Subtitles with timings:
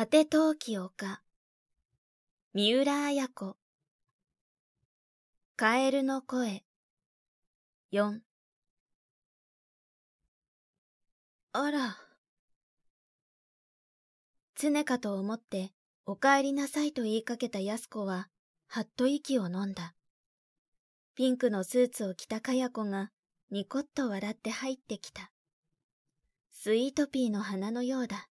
[0.00, 1.20] 果て陶器丘
[2.54, 3.58] 三浦綾子。
[5.56, 6.64] カエルの声。
[7.90, 8.22] 四。
[11.52, 11.98] あら。
[14.54, 15.74] 常かと思って
[16.06, 18.28] お帰りなさいと言いかけた安子は
[18.68, 19.92] はっと息を飲んだ。
[21.14, 23.10] ピンクのスーツを着たかや子が
[23.50, 25.30] ニコッと笑って入ってきた。
[26.52, 28.29] スイートピーの花のようだ。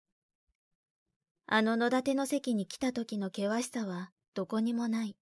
[1.51, 5.15] あの野立の席に来た時の険しさはどこにもない。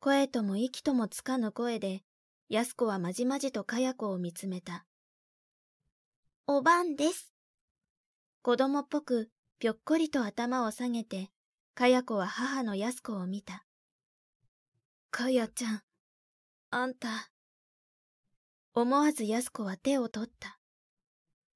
[0.00, 2.02] 声とも息ともつかぬ声で、
[2.48, 4.86] 安子はまじまじとかや子を見つめた。
[6.46, 7.34] おばんです。
[8.40, 9.28] 子供っぽく、
[9.58, 11.28] ぴょっこりと頭を下げて、
[11.74, 13.66] かや子は母の安子を見た。
[15.10, 15.82] かやちゃん、
[16.70, 17.30] あんた。
[18.72, 20.61] 思わず安子は手を取った。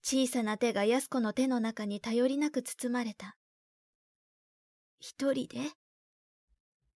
[0.09, 3.36] 小さな手が安子の手の中に頼りなく包まれた。
[5.00, 5.58] 一人で？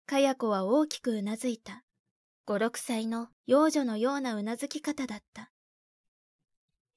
[0.07, 1.85] かや子は大きくうなずいた。
[2.47, 5.53] 五六歳の幼女のようなうなずき方だった。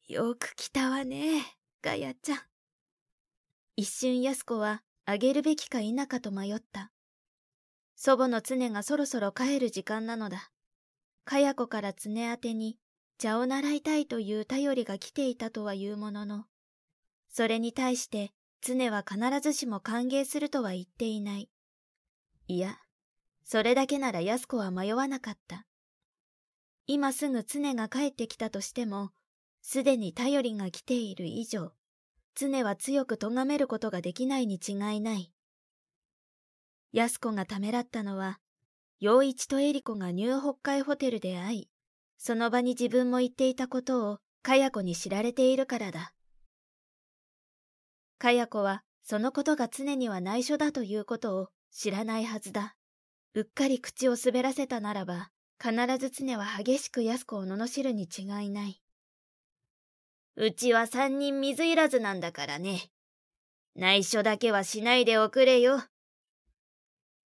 [0.08, 1.44] よく来たわね、
[1.84, 2.40] ガヤちゃん。
[3.76, 6.92] 一瞬安子はあげるべきか否かと迷った。
[7.96, 10.50] 祖母の常がそろそろ帰る時間なのだ。
[11.24, 12.80] かや子から常宛てに
[13.20, 16.46] 茶を習いたいという頼りが来ていたとは言うものの、
[17.28, 18.32] それに対して
[18.62, 21.50] 常は必ずしも歓迎するとは言っていない。
[22.48, 22.78] いや、
[23.44, 25.66] それだけなら安子は迷わなかった。
[26.88, 29.12] 今すぐ常が帰ってきたとしても、
[29.62, 31.74] すでに頼りが来ている以上、
[32.36, 35.30] 常は強く咎めることができないに違いない。
[36.94, 38.40] 安子がためらったのは、
[39.02, 41.70] 陽一とエリコがニュー北海ホテルで会い、
[42.22, 46.14] その場に自分も言っていたことをかや子に知られているからだ。
[48.18, 52.76] かや子はそのことが常には内緒だということを知らないはずだ。
[53.36, 55.30] うっかり口を滑らせたならば、
[55.62, 58.82] 必ず常は激しく安子を罵るに違いない。
[60.36, 62.92] うちは三人水いらずなんだからね。
[63.76, 65.82] 内緒だけはしないでおくれよ。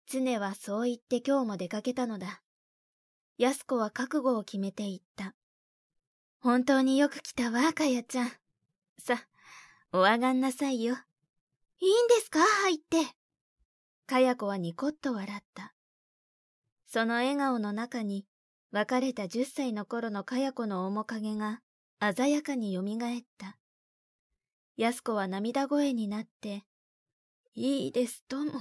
[0.07, 2.44] 常はそう言って今日も出かけたのだ。
[3.37, 5.35] 安子は覚悟を決めて言った。
[6.39, 8.31] 本当によく来たわ、かやちゃん。
[8.97, 9.27] さ、
[9.91, 10.95] お上がんなさいよ。
[11.81, 12.39] いいんですか？
[12.39, 12.97] 入って。
[14.07, 15.73] かや子はニコッと笑った。
[16.85, 18.25] その笑顔の中に、
[18.71, 21.61] 別れた十歳の頃のかや子の面影が
[22.15, 23.57] 鮮やかによみがえった。
[24.77, 26.63] 安子は涙声になって、
[27.53, 28.51] いいですとも、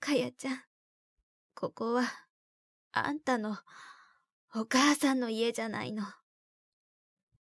[0.00, 0.62] かやちゃん。
[1.54, 2.04] ここは、
[2.92, 3.58] あんたの、
[4.58, 6.02] お母さんの家じゃないの。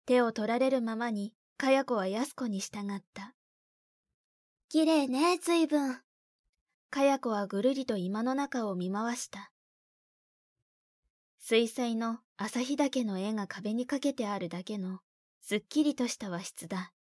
[0.06, 3.32] 手を取られるままに、かや子は安子に従った。
[4.68, 6.00] 綺麗ね、随分。
[6.90, 9.52] かや子はぐるりと今の中を見回した。
[11.38, 14.98] 水彩の朝日岳の絵が壁にかけてあるだけの、
[15.42, 16.92] すっきりとした和室だ。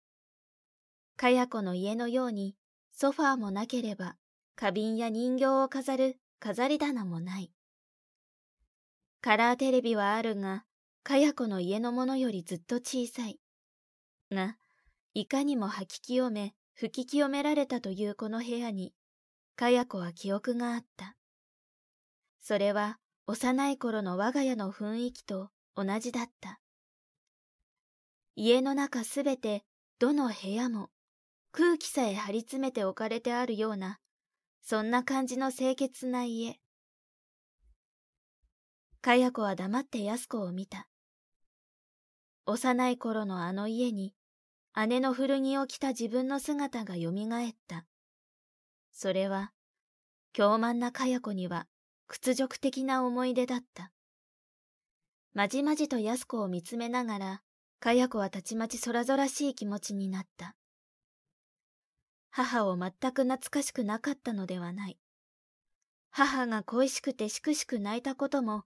[1.17, 2.57] かや子の家のように、
[2.93, 4.17] ソファーもなければ、
[4.55, 7.54] 花瓶や人形を飾る飾り棚もない。
[9.25, 10.67] カラーテレビはあるが、
[11.03, 13.41] かや子の家のものよりずっと小さい。
[14.31, 14.59] が、
[15.15, 18.93] いかにも吐き清め、吹き清められたというこの部屋に、
[19.57, 21.17] かや子は記憶があった。
[22.43, 26.61] それは幼い頃の我が家の雰囲気と同じだった。
[28.37, 29.65] 家の中すべて、
[29.99, 30.91] どの部屋も、
[31.51, 34.01] 空気さえ張り詰めて置かれてあるような、
[34.61, 36.61] そんな感じの清潔な家。
[39.05, 40.89] かや子は黙って安子を見た。
[42.47, 44.15] 幼い頃のあの家に、
[44.89, 47.85] 姉の古着を着た自分の姿が蘇った。
[48.93, 49.53] それは、
[50.33, 51.67] 凶慢なかや子には
[52.09, 53.93] 屈辱的な思い出だった。
[55.35, 57.43] まじまじと安子を見つめながら、
[57.81, 60.57] かや子はたちまち空々しい気持ちになった。
[62.31, 64.99] 母を全く懐かしくなかったのではない。
[66.09, 68.65] 母が恋しくてしくしく泣いたことも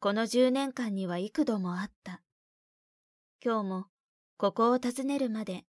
[0.00, 2.22] この十年間には幾度もあった。
[3.44, 3.86] 今日も、
[4.36, 5.64] ここを訪ねるまで、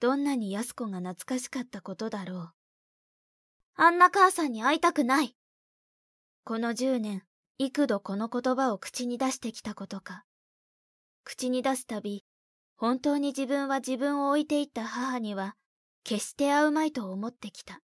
[0.00, 2.52] どんなに安子が懐かしかったことだろう。
[3.76, 5.34] あんな母さんに会いたくない
[6.44, 7.22] この十年、
[7.56, 10.26] 幾度この言葉を口に出してきたことか。
[11.24, 12.26] 口に出すたび、
[12.76, 15.56] 本当に自分は自分を置いていった母には、
[16.04, 17.80] 決して会うまいと思ってきた。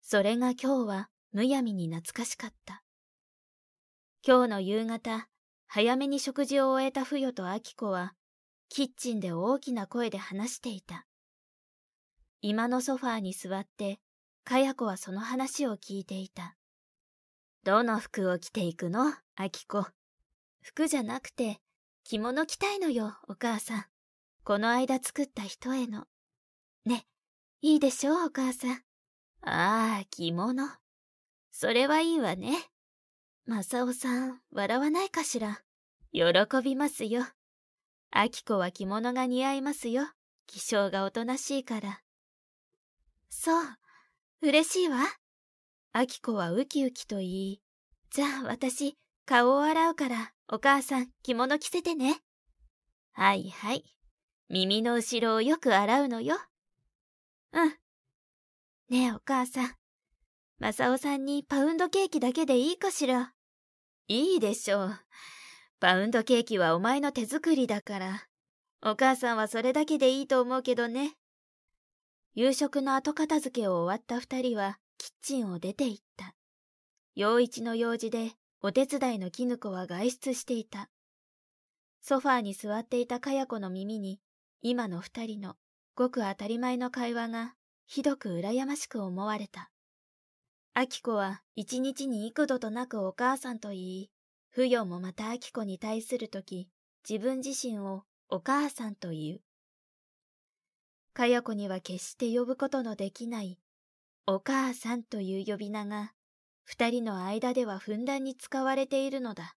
[0.00, 2.84] それが今日はむやみに懐かしかった。
[4.22, 5.28] 今日の夕方、
[5.66, 8.12] 早めに食事を終えた不与と明子は、
[8.68, 11.06] キッチンで大きな声で話していた。
[12.42, 13.98] 今のソファーに座って、
[14.44, 16.54] かや子はその話を聞いていた。
[17.64, 19.14] どの服を着ていくの？
[19.36, 19.86] あきこ。
[20.60, 21.58] 服じゃなくて、
[22.04, 23.84] 着物着たいのよ、お母さん。
[24.44, 26.04] この間作った人への。
[26.84, 27.06] ね、
[27.62, 28.72] いいでしょう、お母さん。
[29.42, 30.68] ああ、着物。
[31.50, 32.69] それはいいわね。
[33.50, 35.60] マサオさん、笑わないかしら？
[36.12, 36.22] 喜
[36.62, 37.24] びますよ。
[38.12, 40.04] アキコは着物が似合いますよ。
[40.46, 42.00] 気性がおとなしいから。
[43.28, 43.64] そう、
[44.42, 44.98] 嬉しいわ。
[45.92, 47.60] アキコはウキウキと言い、
[48.12, 52.20] じゃあ私、顔を洗うから、お母さん、着物着せてね。
[53.14, 53.82] はいはい。
[54.48, 56.36] 耳の後ろをよく洗うのよ。
[57.52, 57.70] うん。
[58.90, 59.74] ねえお母さん。
[60.60, 63.32] マサオさんにパウンドケーキだけでいいかしら？
[64.08, 64.98] いいでしょう。
[65.78, 68.26] パウンドケーキはお前の手作りだから。
[68.82, 71.16] お母さんはそれだけでいいと思うけどね。
[72.34, 76.34] 夕食の後片付けを終わった二人はキッチンを出て行った。
[77.14, 78.32] 陽一の用事で
[78.62, 80.90] お手伝いの絹子は外出していた。
[82.02, 84.20] ソファーに座っていたかや子の耳に
[84.62, 85.56] 今の二人の
[85.94, 87.54] ごく当たり前の会話が
[87.86, 89.70] ひどく羨ましく思われた。
[90.72, 94.10] アキコは一日に幾度となくお母さんと言い、
[94.50, 96.68] 不与もまたアキコに対するとき、
[97.08, 99.40] 自分自身をお母さんと言う。
[101.12, 103.58] かや子には決して呼ぶことのできない、
[104.26, 106.12] お母さんという呼び名が、
[106.62, 109.56] 二人の間ではふんだんに使われているのだ。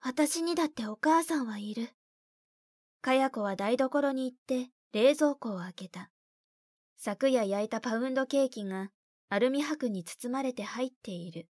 [0.00, 1.88] 私にだってお母さんはいる。
[3.02, 6.10] かや子は台所に行って冷蔵庫を開けた。
[6.96, 8.92] 昨夜焼いたパウンドケーキが
[9.32, 11.46] アルミ箔に包まれて入っている。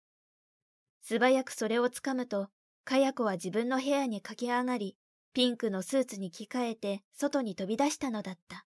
[1.03, 2.49] 素早くそれをつかむと、
[2.85, 4.97] かや子は自分の部屋に駆け上がり、
[5.33, 8.65] ピンクのスーツに着替えて外に飛び出したのだった。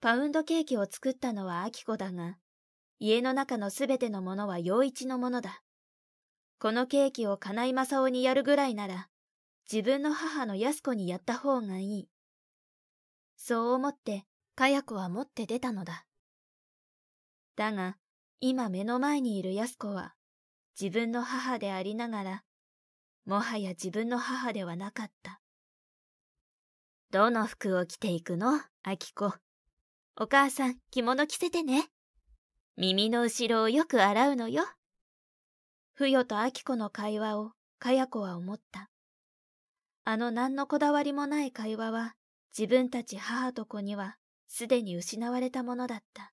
[0.00, 2.38] パウンドケーキを作ったのはアキコだが、
[2.98, 5.62] 家の中のすべてのものは陽一のものだ。
[6.58, 9.08] このケーキを金井正夫にやるぐらいなら、
[9.72, 12.08] 自分の母の安子にやった方がいい。
[13.36, 14.24] そう思って、
[14.56, 16.04] かや子は持って出たのだ。
[17.60, 17.98] だが、
[18.40, 20.14] 今目の前にいる安子は、
[20.80, 22.42] 自分の母でありながら、
[23.26, 25.42] もはや自分の母ではなかった。
[27.10, 28.62] どの服を着ていくの？
[28.82, 29.34] あきこ。
[30.18, 31.90] お母さん、着物着せてね。
[32.78, 34.64] 耳の後ろをよく洗うのよ。
[35.92, 38.88] ふよとあきこの会話を、かや子は思った。
[40.04, 42.14] あの何のこだわりもない会話は、
[42.58, 44.16] 自分たち母と子には、
[44.48, 46.32] すでに失われたものだった。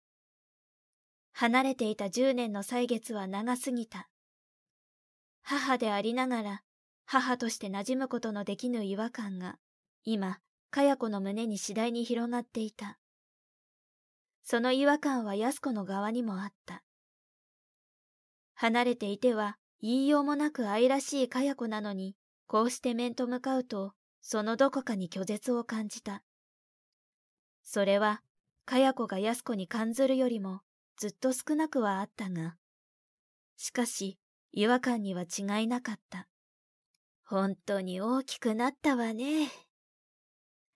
[1.40, 4.10] 離れていた十年の歳月は長すぎた。
[5.44, 6.64] 母でありながら、
[7.06, 9.60] 母として馴染むことのできぬ違和感が、
[10.04, 10.40] 今、
[10.72, 12.98] かや子の胸に次第に広がっていた。
[14.42, 16.82] その違和感は安子の側にもあった。
[18.56, 22.16] 離れていては言いようもなく愛らしいかや子なのに、
[22.48, 26.24] こうして面と向かうと、そのどこかに拒絶を感じた。
[27.62, 28.24] それは、
[28.66, 30.62] かや子が安子に感ずるよりも、
[30.98, 32.56] ずっと少なくはあったが、
[33.56, 34.18] しかし、
[34.52, 36.28] 違和感には違いなかった。
[37.24, 39.50] 本当に大きくなったわね。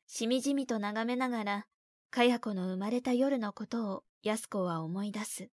[0.06, 1.66] しみじみと眺めながら、
[2.12, 5.50] かや子の生まれた夜のことを安子は思い出す。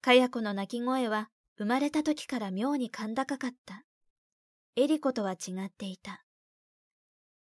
[0.00, 3.84] かや子の泣き声は生まれた時から妙に甲高かった。
[4.76, 6.24] エリコとは違っていた。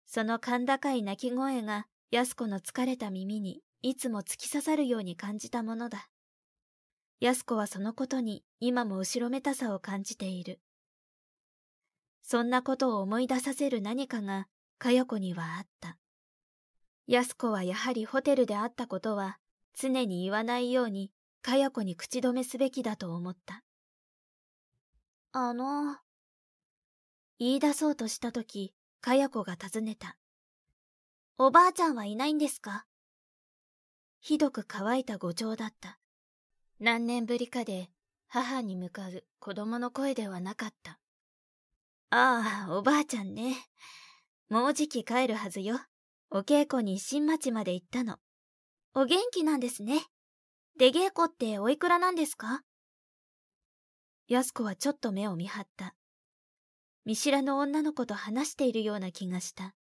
[0.06, 6.08] その甲高い泣き声が安子の疲れた耳にいつも突き刺さるように感じたものだ。
[7.22, 10.58] 安子はそのことに今も後ろめたさを感じている。
[12.20, 15.98] そんなことを思い出させる何かがかよ子にはあった。
[17.06, 19.38] 安子はやはりホテルであったことは
[19.72, 21.12] 常に言わないように
[21.42, 23.62] かや子に口止めすべきだと思った。
[25.30, 25.98] あの、
[27.38, 30.16] 言い出そうとしたとき、かや子が尋ねた。
[31.38, 32.84] おばあちゃんはいないんですか？
[34.18, 36.00] ひどく乾いた語調だった。
[36.84, 37.90] 何年ぶりかで
[38.26, 40.98] 母に向かう子供の声ではなかった。
[42.10, 43.54] ああ、おばあちゃんね。
[44.50, 45.78] もうじき帰るはずよ。
[46.28, 48.16] お稽古に新町まで行ったの。
[48.94, 50.00] お元気なんですね。
[50.76, 52.62] 出稽古っておいくらなんですか？
[54.26, 55.94] 安子はちょっと目を見張った。
[57.04, 59.76] 見知らぬ女の子と話しているような気がした。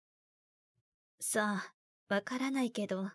[1.19, 1.73] さあ、
[2.11, 3.11] わからないけど。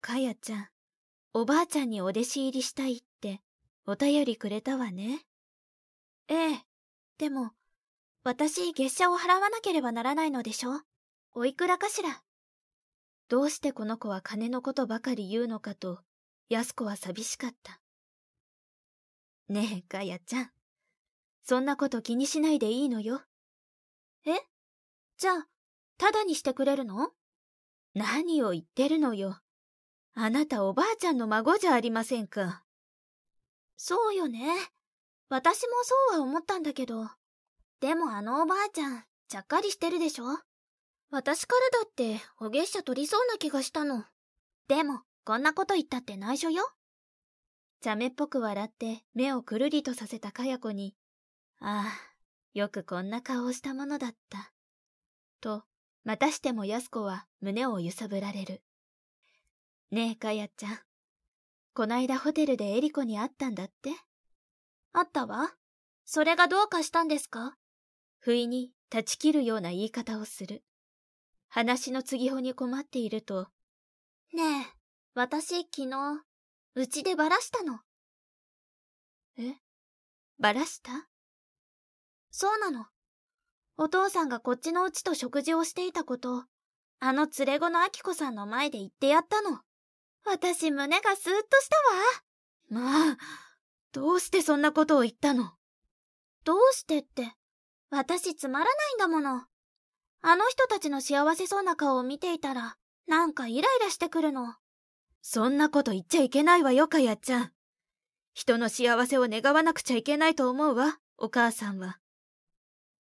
[0.00, 0.68] かやちゃん、
[1.34, 3.40] おばあちゃんにお弟子入りしたいって
[3.86, 5.20] お便りくれたわね。
[6.28, 6.60] ええ、
[7.16, 7.52] でも、
[8.22, 10.82] 私月謝を払わなければならないのでしょ？
[11.34, 12.22] おいくらかしら？
[13.28, 16.00] どうしてこの子は金のことばかり言うのかと、
[16.50, 17.80] 安子は寂しかった。
[19.48, 20.50] ねえ、かやちゃん。
[21.44, 23.22] そんなこと気にしないでいいのよ。
[24.26, 24.32] え？
[25.16, 25.46] じゃあ、
[25.96, 27.08] ただにしてくれるの？
[27.94, 29.38] 何を言ってるのよ。
[30.14, 32.64] あなたおばあちゃんの孫じゃありませんか。
[33.76, 34.46] そうよね。
[35.28, 37.08] 私もそうは思ったんだけど。
[37.80, 40.24] でもあのおばあちゃん、ちゃっかりしてるでしょ
[41.10, 44.04] 私からだってお月謝取りそうな気がしたの。
[44.68, 46.70] でも、こんなこと言ったって内緒よ。
[47.80, 50.94] 茶目っぽく笑って目をくるりとさせたかや子に、
[51.60, 52.12] ああ、
[52.54, 54.52] よくこんな顔をしたものだった。
[55.40, 55.64] と、
[56.04, 58.62] またしても安子は胸を揺さぶられる。
[59.92, 60.78] ねえ、かやちゃん。
[61.74, 63.90] こないだホテルでエリコに会ったんだって？
[64.94, 65.50] あったわ。
[66.06, 67.56] それがどうかしたんですか？
[68.18, 70.64] 不意に断ち切るような言い方をする。
[71.50, 73.48] 話の継ぎほに困っていると、
[74.32, 74.64] ねえ、
[75.14, 76.22] 私昨日、
[76.74, 77.80] うちでばらしたの。
[79.38, 79.56] え？
[80.38, 80.90] ばらした？
[82.30, 82.86] そうなの。
[83.76, 86.42] お父さんがこっちのうちと食事をしていたことを、
[86.98, 89.60] あの連れ子のあきこさんの前で言ってやったの。
[90.24, 91.68] 私胸がスーッとし
[92.70, 92.82] たわ。
[92.84, 93.18] まあ、
[93.92, 95.50] どうしてそんなことを言ったの？
[96.44, 97.34] どうしてって、
[97.90, 99.42] 私つまらないんだもの。
[100.22, 102.76] あの人たちの幸せそうな顔を見ていたら、
[103.06, 104.54] なんかイライラしてくるの。
[105.20, 107.52] そんなこと言っちゃいけないわよ、かやちゃん。
[108.32, 111.98] 人の幸せを願わなくちゃいけないと思うわ、お母さんは。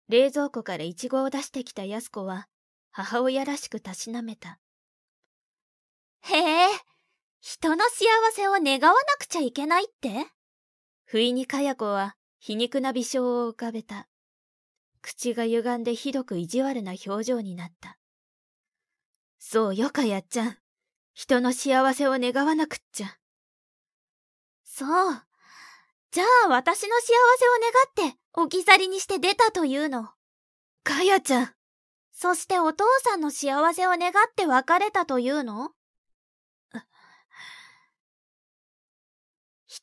[0.08, 2.48] 冷蔵庫からイチゴを出してきた安子は、
[2.90, 4.58] 母親らしくたしなめた。
[6.22, 6.68] へえ、
[7.42, 8.04] 人の幸
[8.34, 10.26] せを願わなくちゃいけないって？
[11.04, 14.08] 不意にかや子は皮肉な微笑を浮かべた。
[15.00, 17.96] 口が歪んでひどく意地悪な表情になった。
[19.38, 20.56] そうよかやっちゃん。
[21.14, 23.16] 人の幸せを願わなくっちゃ。
[24.62, 24.88] そう。
[26.10, 27.06] じゃあ私の幸
[27.38, 30.10] せを願って置き去りにして出たというの。
[30.84, 31.50] かやちゃん。
[32.12, 35.70] そしてお父さんの幸せを願って別れたというの？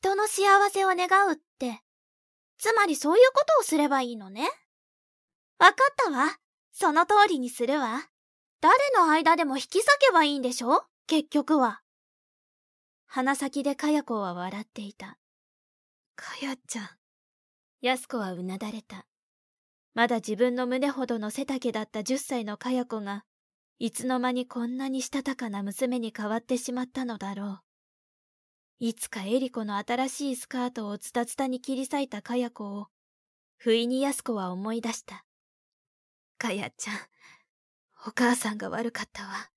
[0.00, 1.80] 人の幸せを願うって、
[2.56, 4.48] つまりそういうことをすればいいのね。
[5.58, 6.38] わかったわ。
[6.72, 8.08] その通りにするわ。
[8.60, 10.84] 誰の間でも引き裂けばいいんでしょ？
[11.06, 11.80] 結局は。
[13.06, 15.18] 鼻先でかや子は笑っていた。
[16.14, 16.88] かやちゃん。
[17.80, 19.06] やす子はうなだれた。
[19.94, 23.24] まだ自分の胸ほどの背丈だった十歳のかや子が、
[23.80, 27.60] いつの間にこんなにしたたかな娘に変わってしまったのだろう。
[28.80, 32.86] いつかエリコの新しいスカートをズタズタに切り裂いたかや子を、
[33.56, 35.24] 不意にやす子は思い出した。
[36.38, 36.96] かやちゃん、
[38.06, 39.50] お母さんが悪かったわ。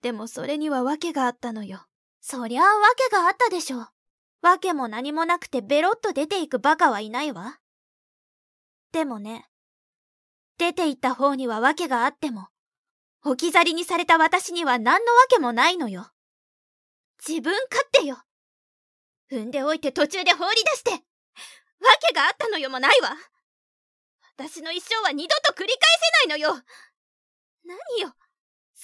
[0.00, 1.86] でもそれには訳があったのよ。
[2.20, 3.88] そりゃあ訳があったでしょ。
[4.42, 7.58] 訳も何もなくてベロッと出ていくバカはいないわ。
[8.92, 9.48] でもね、
[10.56, 12.46] 出て行った方には訳があっても、
[13.24, 16.12] 置き去りにされた私には何の訳もないのよ。
[17.26, 18.22] 自分勝手よ。
[19.30, 21.02] 踏んでおいて途中で放り出して、訳
[22.14, 23.10] があったのよもないわ。
[24.36, 25.76] 私の一生は二度と繰り返
[26.24, 26.62] せないのよ。
[27.64, 28.14] 何よ。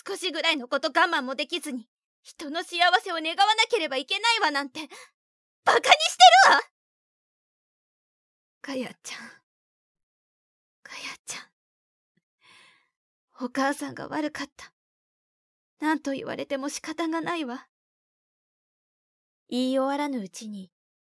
[0.06, 1.88] 少しぐらいのこと我慢もできずに
[2.22, 4.80] 人の幸せを願わなければいけないわなんて。
[5.64, 5.92] バカにして
[6.48, 6.60] るわ。
[8.60, 9.18] かやちゃん。
[10.82, 11.44] かやちゃん。
[13.44, 14.72] お母さんが悪かった。
[15.80, 17.66] 何と言われても仕方がないわ。
[19.56, 20.72] 言い終わらぬうちに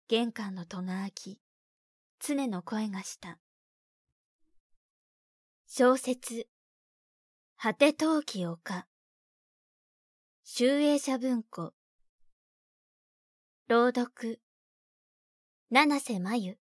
[0.07, 1.41] 玄関の戸が開き
[2.21, 3.37] 常の声がした。
[5.67, 6.47] 小説、
[7.57, 8.87] 果て陶器丘、
[10.45, 11.73] 集英社文庫、
[13.67, 14.39] 朗読、
[15.69, 16.57] 七瀬真由、